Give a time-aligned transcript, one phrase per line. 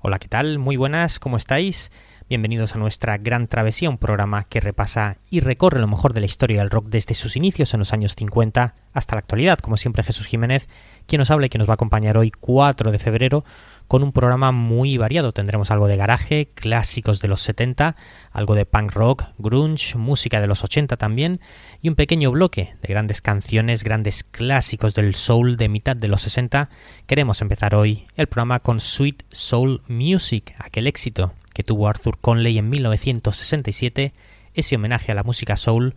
[0.00, 0.60] Hola, ¿qué tal?
[0.60, 1.90] Muy buenas, ¿cómo estáis?
[2.28, 6.26] Bienvenidos a nuestra Gran Travesía, un programa que repasa y recorre lo mejor de la
[6.26, 9.58] historia del rock desde sus inicios en los años 50 hasta la actualidad.
[9.58, 10.68] Como siempre, Jesús Jiménez,
[11.06, 13.44] quien nos habla y quien nos va a acompañar hoy 4 de febrero
[13.88, 15.32] con un programa muy variado.
[15.32, 17.96] Tendremos algo de garaje, clásicos de los 70,
[18.30, 21.40] algo de punk rock, grunge, música de los 80 también,
[21.80, 26.20] y un pequeño bloque de grandes canciones, grandes clásicos del soul de mitad de los
[26.22, 26.68] 60.
[27.06, 32.58] Queremos empezar hoy el programa con Sweet Soul Music, aquel éxito que tuvo Arthur Conley
[32.58, 34.12] en 1967,
[34.54, 35.96] ese homenaje a la música soul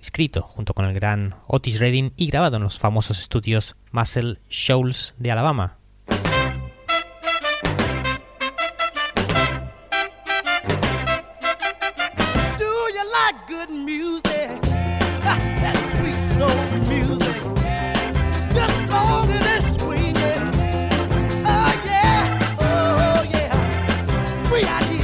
[0.00, 5.14] escrito junto con el gran Otis Redding y grabado en los famosos estudios Muscle Shoals
[5.18, 5.81] de Alabama.
[24.62, 25.01] Foi!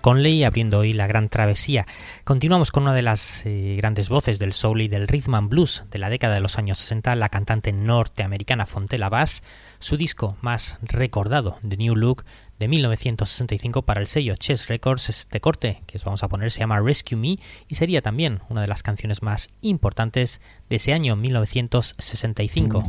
[0.00, 1.86] Conley abriendo hoy la gran travesía.
[2.24, 5.84] Continuamos con una de las eh, grandes voces del soul y del rhythm and blues
[5.90, 9.42] de la década de los años 60, la cantante norteamericana Fontella Bass.
[9.78, 12.24] Su disco más recordado, The New Look,
[12.58, 16.60] de 1965 para el sello Chess Records, este corte que os vamos a poner se
[16.60, 17.38] llama Rescue Me
[17.68, 22.84] y sería también una de las canciones más importantes de ese año 1965.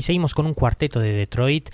[0.00, 1.68] Y seguimos con un cuarteto de Detroit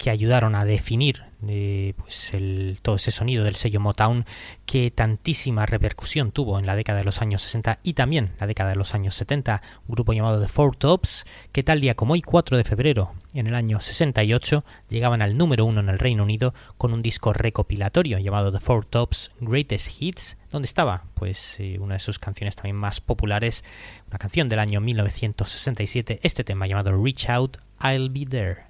[0.00, 2.32] que ayudaron a definir eh, pues
[2.80, 4.24] todo ese sonido del sello Motown
[4.64, 8.70] que tantísima repercusión tuvo en la década de los años 60 y también la década
[8.70, 9.60] de los años 70.
[9.86, 13.46] Un grupo llamado The Four Tops que tal día como hoy, 4 de febrero en
[13.46, 18.18] el año 68, llegaban al número uno en el Reino Unido con un disco recopilatorio
[18.18, 22.76] llamado The Four Tops Greatest Hits, donde estaba pues eh, una de sus canciones también
[22.76, 23.64] más populares,
[24.08, 28.69] una canción del año 1967, este tema llamado Reach Out, I'll Be There.